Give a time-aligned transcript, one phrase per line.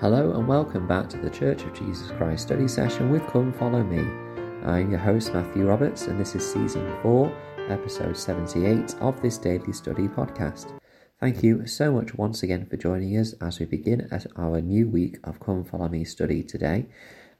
[0.00, 3.82] Hello and welcome back to the Church of Jesus Christ study session with Come Follow
[3.82, 3.98] Me.
[4.64, 7.36] I'm your host Matthew Roberts and this is season 4,
[7.68, 10.78] episode 78 of this daily study podcast.
[11.18, 14.88] Thank you so much once again for joining us as we begin at our new
[14.88, 16.86] week of Come Follow Me study today.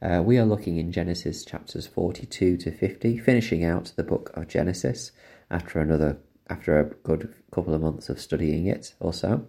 [0.03, 4.49] Uh, we are looking in Genesis chapters 42 to 50, finishing out the book of
[4.49, 5.13] Genesis
[5.49, 6.19] after another
[6.51, 9.47] after a good couple of months of studying it or so.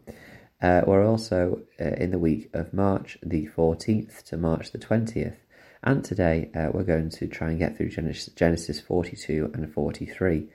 [0.61, 5.37] Uh, we're also uh, in the week of March the 14th to March the 20th.
[5.81, 10.47] And today uh, we're going to try and get through Genesis 42 and 43.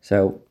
[0.00, 0.42] So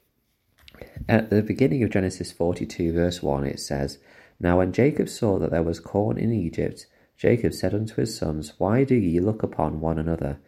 [1.09, 3.99] at the beginning of Genesis 42, verse 1, it says,
[4.39, 6.85] Now when Jacob saw that there was corn in Egypt,
[7.17, 10.39] Jacob said unto his sons, Why do ye look upon one another?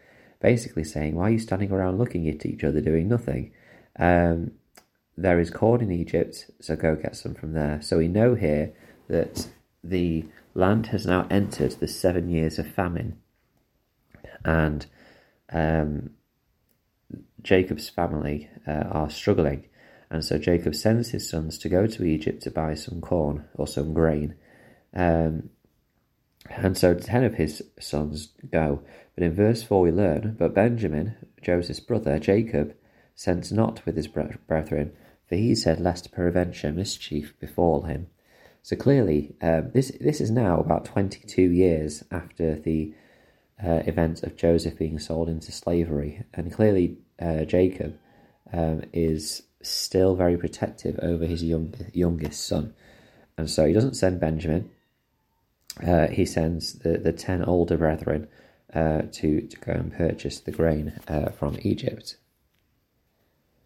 [0.42, 3.52] Basically saying, Why are you standing around looking at each other doing nothing?
[4.00, 4.52] Um,
[5.18, 7.82] there is corn in Egypt, so go get some from there.
[7.82, 8.74] So we know here
[9.08, 9.48] that
[9.84, 13.18] the land has now entered the seven years of famine,
[14.44, 14.86] and
[15.52, 16.12] um,
[17.42, 19.66] Jacob's family uh, are struggling.
[20.10, 23.68] And so Jacob sends his sons to go to Egypt to buy some corn or
[23.68, 24.36] some grain.
[24.94, 25.50] Um,
[26.50, 28.82] and so ten of his sons go.
[29.16, 32.76] But in verse 4 we learn, But Benjamin, Joseph's brother, Jacob,
[33.16, 34.92] sent not with his brethren,
[35.28, 38.08] for he said, lest peradventure mischief befall him.
[38.62, 42.94] So clearly, um, this this is now about 22 years after the
[43.64, 47.98] uh, event of Joseph being sold into slavery, and clearly uh, Jacob
[48.52, 52.74] um, is still very protective over his young, youngest son,
[53.38, 54.72] and so he doesn't send Benjamin.
[55.86, 58.28] Uh, he sends the, the ten older brethren
[58.74, 62.18] uh, to to go and purchase the grain uh, from Egypt.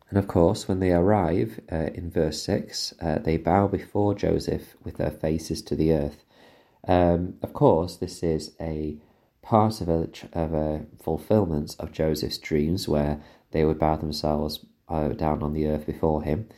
[0.09, 4.75] And of course, when they arrive uh, in verse 6, uh, they bow before Joseph
[4.83, 6.23] with their faces to the earth.
[6.87, 8.97] Um, of course, this is a
[9.43, 13.21] part of a, of a fulfillment of Joseph's dreams where
[13.51, 16.49] they would bow themselves uh, down on the earth before him.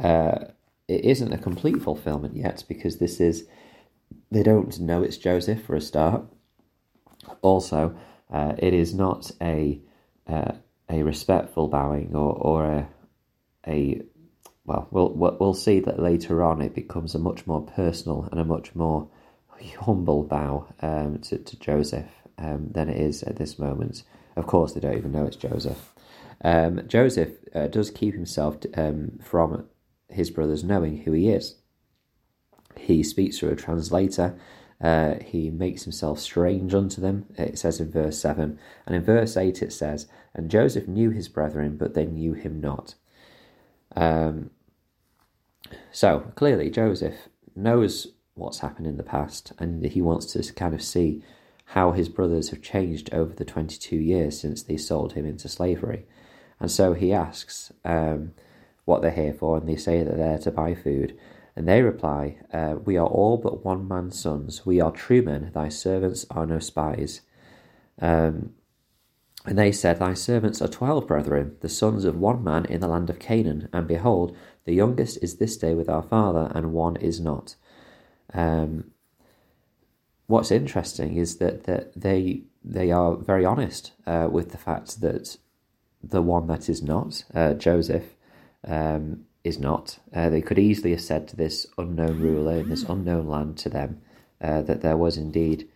[0.00, 0.46] Uh,
[0.88, 3.46] it isn't a complete fulfillment yet because this is,
[4.32, 6.24] they don't know it's Joseph for a start.
[7.42, 7.96] Also,
[8.32, 9.80] uh, it is not a
[10.28, 10.52] uh,
[10.88, 12.88] a respectful bowing or, or a
[13.66, 14.02] a
[14.64, 18.44] well, we'll we'll see that later on it becomes a much more personal and a
[18.44, 19.08] much more
[19.80, 22.06] humble bow um, to, to Joseph
[22.38, 24.02] um, than it is at this moment.
[24.36, 25.94] Of course, they don't even know it's Joseph.
[26.44, 29.66] Um, Joseph uh, does keep himself um, from
[30.08, 31.56] his brothers knowing who he is.
[32.76, 34.38] He speaks through a translator.
[34.78, 38.58] Uh, he makes himself strange unto them, it says in verse 7.
[38.86, 42.60] And in verse 8 it says, And Joseph knew his brethren, but they knew him
[42.60, 42.94] not.
[43.94, 44.50] Um,
[45.92, 50.82] so clearly, Joseph knows what's happened in the past, and he wants to kind of
[50.82, 51.22] see
[51.70, 56.06] how his brothers have changed over the 22 years since they sold him into slavery.
[56.60, 58.32] And so he asks um,
[58.84, 61.18] what they're here for, and they say that they're to buy food.
[61.56, 64.64] And they reply, uh, We are all but one man's sons.
[64.64, 65.50] We are true men.
[65.54, 67.22] Thy servants are no spies.
[68.00, 68.52] Um,
[69.46, 72.88] and they said, Thy servants are twelve brethren, the sons of one man in the
[72.88, 76.96] land of Canaan, and behold, the youngest is this day with our father, and one
[76.96, 77.54] is not.
[78.34, 78.90] Um,
[80.26, 85.36] what's interesting is that, that they they are very honest uh, with the fact that
[86.02, 88.16] the one that is not, uh, Joseph,
[88.66, 90.00] um, is not.
[90.12, 93.68] Uh, they could easily have said to this unknown ruler in this unknown land to
[93.68, 94.00] them
[94.40, 95.68] uh, that there was indeed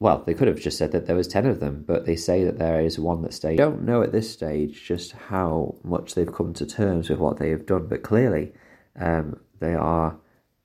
[0.00, 2.42] well, they could have just said that there was 10 of them, but they say
[2.44, 3.60] that there is one that stayed.
[3.60, 7.38] I don't know at this stage just how much they've come to terms with what
[7.38, 8.52] they have done, but clearly
[8.98, 10.16] um, they are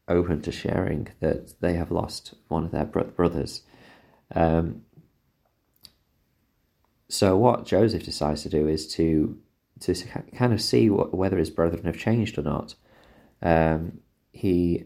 [0.08, 3.64] open to sharing that they have lost one of their brothers.
[4.34, 4.84] Um,
[7.10, 9.38] so what Joseph decides to do is to
[9.82, 9.94] to
[10.34, 12.76] kind of see what, whether his brethren have changed or not.
[13.42, 14.00] Um,
[14.32, 14.86] he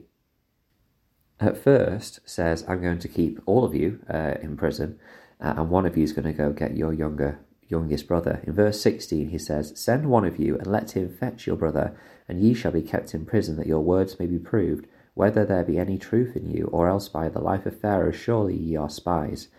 [1.39, 4.99] at first says, I'm going to keep all of you uh, in prison,
[5.39, 7.39] uh, and one of you is going to go get your younger
[7.69, 8.41] youngest brother.
[8.43, 11.95] In verse 16, he says, Send one of you, and let him fetch your brother,
[12.27, 15.63] and ye shall be kept in prison, that your words may be proved, whether there
[15.63, 18.89] be any truth in you, or else by the life of Pharaoh surely ye are
[18.89, 19.49] spies.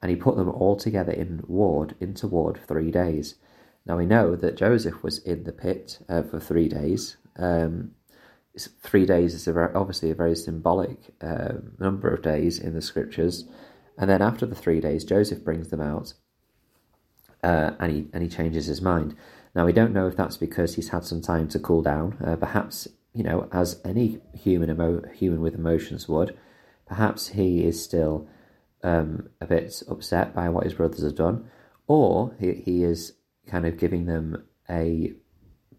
[0.00, 3.36] And he put them all together in ward, into ward, three days.
[3.86, 7.16] Now we know that Joseph was in the pit uh, for three days.
[7.36, 7.92] Um,
[8.82, 12.82] three days is a very, obviously a very symbolic uh, number of days in the
[12.82, 13.44] scriptures.
[13.98, 16.14] And then after the three days, Joseph brings them out,
[17.42, 19.14] uh, and he and he changes his mind.
[19.54, 22.16] Now we don't know if that's because he's had some time to cool down.
[22.24, 26.34] Uh, perhaps you know, as any human emo- human with emotions would,
[26.92, 28.28] Perhaps he is still
[28.82, 31.48] um, a bit upset by what his brothers have done,
[31.86, 33.14] or he, he is
[33.46, 35.14] kind of giving them a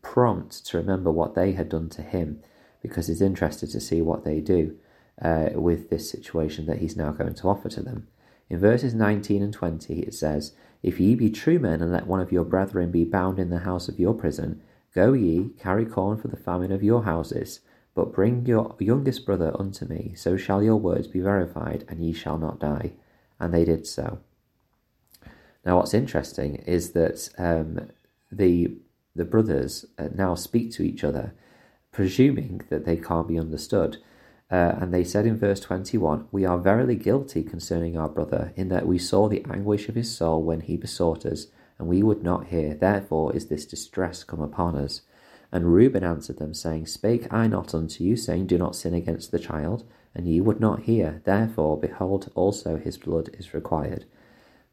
[0.01, 2.41] prompt to remember what they had done to him
[2.83, 4.77] because he's interested to see what they do
[5.19, 8.07] uh, with this situation that he's now going to offer to them.
[8.49, 10.53] In verses 19 and 20, it says,
[10.83, 13.59] If ye be true men, and let one of your brethren be bound in the
[13.59, 14.61] house of your prison,
[14.93, 17.61] go ye, carry corn for the famine of your houses,
[17.95, 22.13] but bring your youngest brother unto me, so shall your words be verified, and ye
[22.13, 22.91] shall not die.
[23.39, 24.19] And they did so.
[25.65, 27.89] Now, what's interesting is that um,
[28.31, 28.75] the
[29.15, 31.33] the brothers uh, now speak to each other,
[31.93, 33.97] presuming that they can't be understood.
[34.51, 38.67] Uh, and they said in verse 21 We are verily guilty concerning our brother, in
[38.69, 41.47] that we saw the anguish of his soul when he besought us,
[41.79, 42.73] and we would not hear.
[42.73, 45.01] Therefore is this distress come upon us.
[45.51, 49.31] And Reuben answered them, saying, Spake I not unto you, saying, Do not sin against
[49.31, 49.85] the child?
[50.15, 51.21] And ye would not hear.
[51.25, 54.05] Therefore, behold, also his blood is required.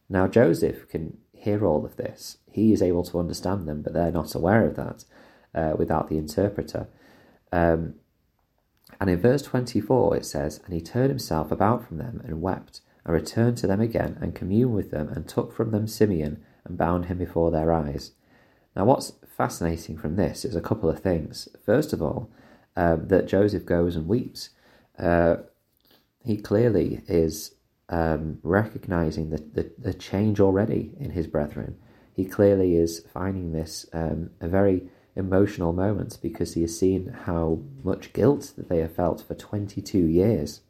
[0.08, 2.38] Now Joseph can hear all of this.
[2.50, 5.04] He is able to understand them, but they're not aware of that
[5.54, 6.88] uh, without the interpreter.
[7.52, 7.94] Um,
[9.00, 12.80] and in verse 24 it says, And he turned himself about from them and wept,
[13.04, 16.76] and returned to them again, and communed with them, and took from them Simeon, and
[16.76, 18.12] bound him before their eyes.
[18.76, 21.48] Now, what's fascinating from this is a couple of things.
[21.64, 22.30] First of all,
[22.76, 24.50] um, that Joseph goes and weeps.
[24.98, 25.36] Uh,
[26.24, 27.54] he clearly is
[27.88, 31.76] um, recognizing the, the, the, change already in his brethren.
[32.14, 34.88] He clearly is finding this um, a very
[35.20, 39.98] emotional moments because he has seen how much guilt that they have felt for 22
[39.98, 40.62] years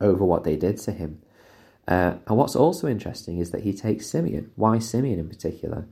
[0.00, 1.22] over what they did to him.
[1.88, 4.50] Uh, and what's also interesting is that he takes Simeon.
[4.56, 5.86] Why Simeon in particular?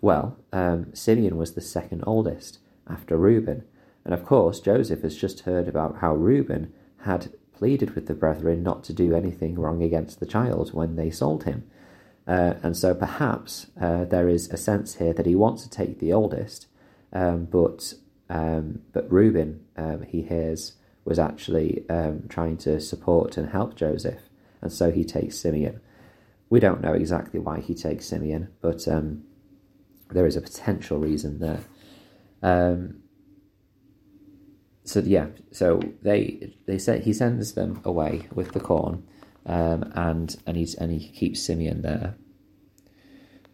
[0.00, 2.58] Well, um, Simeon was the second oldest
[2.88, 3.64] after Reuben.
[4.04, 6.72] And of course, Joseph has just heard about how Reuben
[7.02, 11.10] had pleaded with the brethren not to do anything wrong against the child when they
[11.10, 11.64] sold him.
[12.26, 15.98] Uh, and so perhaps uh, there is a sense here that he wants to take
[15.98, 16.66] the oldest,
[17.12, 17.94] um, but
[18.28, 20.74] um, but Reuben, um, he hears,
[21.04, 24.22] was actually um, trying to support and help Joseph,
[24.60, 25.80] and so he takes Simeon.
[26.48, 29.24] We don't know exactly why he takes Simeon, but um,
[30.10, 31.60] there is a potential reason there.
[32.42, 33.02] Um,
[34.84, 39.06] so yeah, so they they say he sends them away with the corn,
[39.44, 42.16] and and he's and he keeps Simeon there.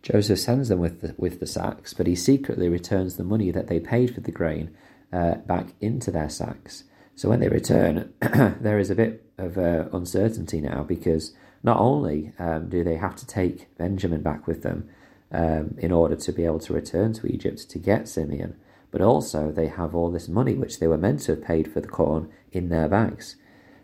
[0.07, 3.67] Joseph sends them with the, with the sacks, but he secretly returns the money that
[3.67, 4.73] they paid for the grain
[5.13, 6.85] uh, back into their sacks.
[7.17, 12.33] So when they return, there is a bit of uh, uncertainty now because not only
[12.39, 14.89] um, do they have to take Benjamin back with them
[15.33, 18.55] um, in order to be able to return to Egypt to get Simeon,
[18.93, 21.81] but also they have all this money which they were meant to have paid for
[21.81, 23.35] the corn in their bags.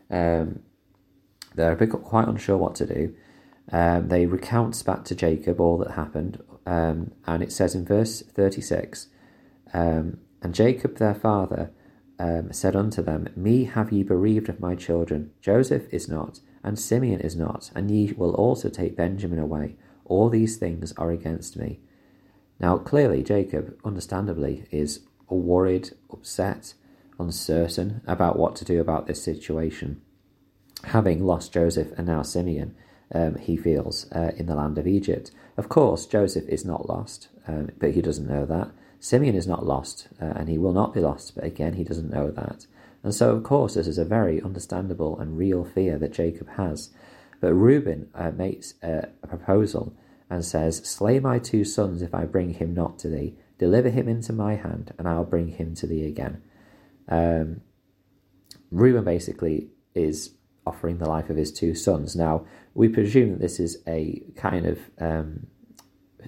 [0.08, 0.60] Um,
[1.56, 3.16] they're a bit quite unsure what to do.
[3.72, 8.20] Um, they recount back to Jacob all that happened, um, and it says in verse
[8.20, 9.08] 36
[9.72, 11.70] um, And Jacob their father
[12.18, 15.32] um, said unto them, Me have ye bereaved of my children.
[15.40, 19.76] Joseph is not, and Simeon is not, and ye will also take Benjamin away.
[20.04, 21.80] All these things are against me.
[22.60, 26.74] Now, clearly, Jacob, understandably, is worried, upset,
[27.18, 30.02] uncertain about what to do about this situation.
[30.84, 32.74] Having lost Joseph and now Simeon,
[33.14, 35.30] um, he feels uh, in the land of Egypt.
[35.56, 38.70] Of course, Joseph is not lost, um, but he doesn't know that.
[39.00, 42.12] Simeon is not lost, uh, and he will not be lost, but again, he doesn't
[42.12, 42.66] know that.
[43.02, 46.90] And so, of course, this is a very understandable and real fear that Jacob has.
[47.40, 49.92] But Reuben uh, makes a, a proposal
[50.30, 53.34] and says, Slay my two sons if I bring him not to thee.
[53.58, 56.42] Deliver him into my hand, and I'll bring him to thee again.
[57.08, 57.60] Um,
[58.70, 60.34] Reuben basically is
[60.66, 62.14] offering the life of his two sons.
[62.14, 65.46] Now, we presume that this is a kind of um,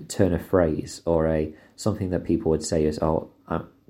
[0.09, 3.31] turn of phrase or a something that people would say is, "Oh,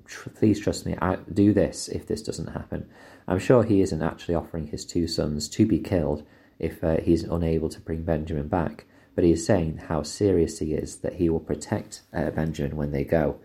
[0.05, 0.95] tr- please trust me.
[1.01, 2.87] I do this if this doesn't happen."
[3.27, 6.23] I'm sure he isn't actually offering his two sons to be killed
[6.59, 8.85] if uh, he's unable to bring Benjamin back
[9.15, 12.91] but he is saying how serious he is that he will protect uh, Benjamin when
[12.91, 13.39] they go.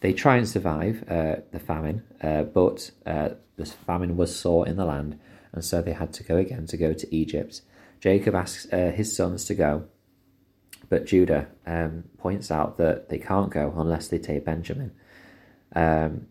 [0.00, 4.76] They try and survive uh, the famine, uh, but uh, the famine was sore in
[4.76, 5.18] the land,
[5.52, 7.62] and so they had to go again to go to Egypt.
[8.00, 9.84] Jacob asks uh, his sons to go,
[10.88, 14.92] but Judah um, points out that they can't go unless they take Benjamin.
[15.74, 16.26] Um,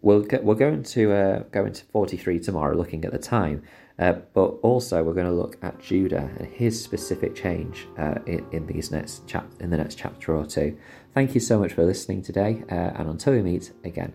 [0.00, 3.62] we'll get, we're going to uh, go into 43 tomorrow, looking at the time,
[3.98, 8.44] uh, but also, we're going to look at Judah and his specific change uh, in,
[8.50, 10.76] in, these next chap- in the next chapter or two.
[11.14, 14.14] Thank you so much for listening today, uh, and until we meet again.